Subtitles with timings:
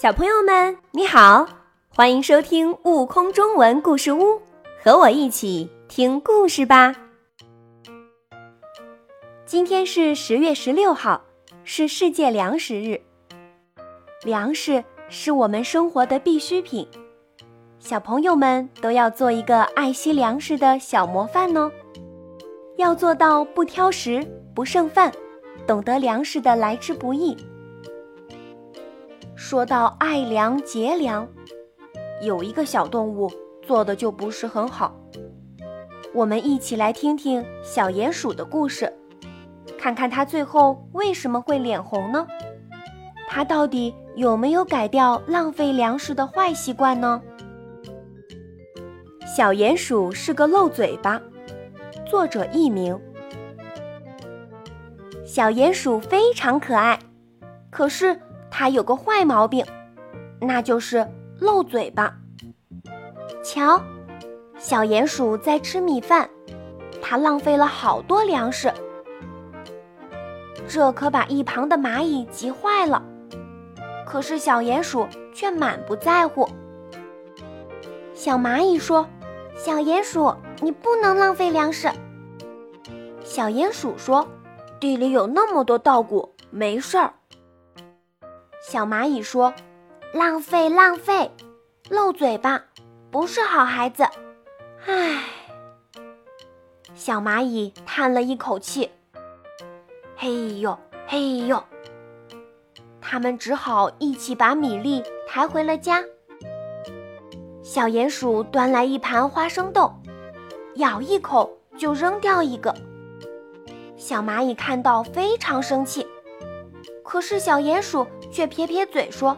[0.00, 1.46] 小朋友们，你好，
[1.90, 4.18] 欢迎收听《悟空中文故事屋》，
[4.82, 6.94] 和我一起听故事吧。
[9.44, 11.22] 今天是十月十六号，
[11.64, 12.98] 是世界粮食日。
[14.24, 16.88] 粮食是我们生活的必需品，
[17.78, 21.70] 小朋友们都要做一个爱惜粮食的小模范哦。
[22.78, 25.12] 要做到不挑食、不剩饭，
[25.66, 27.36] 懂得粮食的来之不易。
[29.42, 31.26] 说到爱粮节粮，
[32.20, 33.32] 有一个小动物
[33.62, 34.94] 做的就不是很好。
[36.12, 38.92] 我们一起来听听小鼹鼠的故事，
[39.78, 42.26] 看看它最后为什么会脸红呢？
[43.30, 47.22] 它到底有没有改掉浪费粮食的坏习惯呢？
[49.34, 51.18] 小鼹鼠是个漏嘴巴，
[52.04, 53.00] 作者佚名。
[55.24, 56.98] 小鼹鼠非常可爱，
[57.70, 58.20] 可是。
[58.50, 59.64] 它有个坏毛病，
[60.40, 61.06] 那就是
[61.38, 62.14] 漏嘴巴。
[63.42, 63.80] 瞧，
[64.58, 66.28] 小鼹鼠在吃米饭，
[67.00, 68.72] 它浪费了好多粮食，
[70.68, 73.02] 这可把一旁的蚂蚁急坏了。
[74.04, 76.48] 可是小鼹鼠却满不在乎。
[78.12, 79.08] 小蚂蚁说
[79.56, 81.88] ：“小鼹鼠，你不能浪费粮食。”
[83.24, 84.26] 小鼹鼠说
[84.80, 87.14] ：“地里有那么多稻谷，没事儿。”
[88.62, 89.54] 小蚂蚁说
[90.12, 91.30] ：“浪费，浪费，
[91.88, 92.62] 漏嘴巴，
[93.10, 94.04] 不是好孩子。”
[94.86, 95.24] 唉，
[96.94, 98.90] 小蚂蚁叹了一口气。
[100.14, 101.62] 嘿呦，嘿呦，
[103.00, 106.04] 他们只好一起把米粒抬回了家。
[107.62, 109.90] 小鼹鼠端来一盘花生豆，
[110.74, 112.74] 咬一口就扔掉一个。
[113.96, 116.06] 小蚂蚁看到非常生气。
[117.02, 119.36] 可是小鼹鼠却撇撇嘴说：“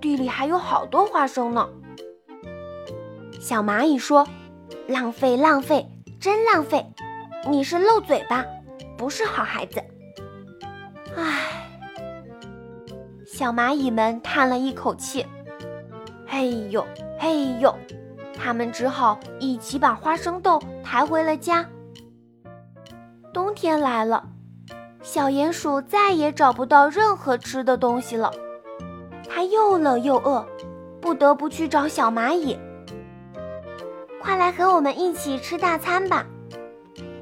[0.00, 1.68] 地里还有好多花生呢。”
[3.40, 4.26] 小蚂蚁说
[4.88, 5.88] ：“浪费，浪费，
[6.20, 6.86] 真浪费！
[7.48, 8.44] 你是漏嘴巴，
[8.96, 9.82] 不是好孩子。”
[11.16, 11.68] 唉，
[13.26, 15.24] 小蚂蚁们叹了一口气。
[16.26, 16.86] 嘿呦，
[17.18, 17.74] 嘿呦，
[18.34, 21.64] 他们只好一起把花生豆抬回了家。
[23.32, 24.28] 冬天来了。
[25.06, 28.28] 小鼹鼠再也找不到任何吃的东西了，
[29.30, 30.44] 它又冷又饿，
[31.00, 32.58] 不得不去找小蚂蚁。
[34.20, 36.26] 快来和我们一起吃大餐吧！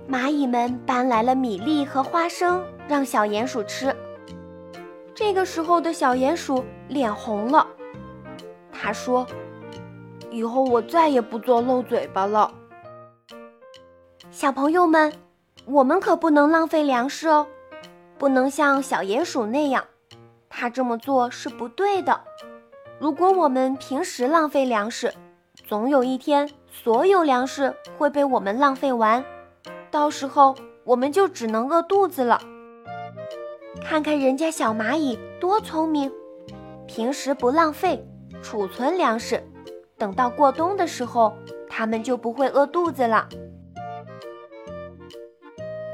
[0.08, 3.94] 蚂蚁们搬来了米粒和花生，让小鼹鼠吃。
[5.14, 7.66] 这个时候的小鼹鼠脸红了，
[8.72, 9.26] 他说
[10.32, 12.50] ：“以后我再也不做漏嘴巴了。”
[14.32, 15.12] 小朋友们，
[15.66, 17.46] 我们可不能浪费粮食哦。
[18.18, 19.84] 不能像小鼹鼠那样，
[20.48, 22.20] 他这么做是不对的。
[22.98, 25.12] 如果我们平时浪费粮食，
[25.66, 29.24] 总有一天所有粮食会被我们浪费完，
[29.90, 30.54] 到时候
[30.84, 32.40] 我们就只能饿肚子了。
[33.82, 36.10] 看看人家小蚂蚁多聪明，
[36.86, 38.06] 平时不浪费，
[38.42, 39.42] 储存粮食，
[39.98, 41.34] 等到过冬的时候，
[41.68, 43.28] 它们就不会饿肚子了。